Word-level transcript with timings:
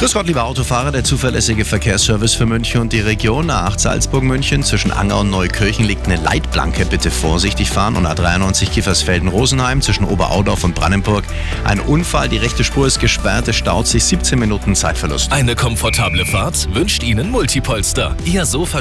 Grüß 0.00 0.14
Gott, 0.14 0.26
lieber 0.26 0.44
Autofahrer, 0.44 0.92
der 0.92 1.04
zuverlässige 1.04 1.66
Verkehrsservice 1.66 2.32
für 2.32 2.46
München 2.46 2.80
und 2.80 2.94
die 2.94 3.00
Region. 3.00 3.50
A8 3.50 3.80
Salzburg-München 3.80 4.62
zwischen 4.62 4.92
Anger 4.92 5.18
und 5.18 5.28
Neukirchen 5.28 5.84
liegt 5.84 6.06
eine 6.06 6.16
Leitplanke. 6.16 6.86
Bitte 6.86 7.10
vorsichtig 7.10 7.68
fahren. 7.68 7.96
Und 7.96 8.06
A93 8.06 8.70
Kiefersfelden-Rosenheim 8.70 9.82
zwischen 9.82 10.06
Oberaudorf 10.06 10.64
und 10.64 10.74
Brandenburg. 10.74 11.24
Ein 11.64 11.80
Unfall, 11.80 12.30
die 12.30 12.38
rechte 12.38 12.64
Spur 12.64 12.86
ist 12.86 12.98
gesperrt. 12.98 13.48
Es 13.48 13.56
staut 13.56 13.88
sich 13.88 14.02
17 14.04 14.38
Minuten 14.38 14.74
Zeitverlust. 14.74 15.30
Eine 15.32 15.54
komfortable 15.54 16.24
Fahrt 16.24 16.74
wünscht 16.74 17.02
Ihnen 17.02 17.30
Multipolster. 17.30 18.16
Ihr 18.24 18.46
Sofa 18.46 18.80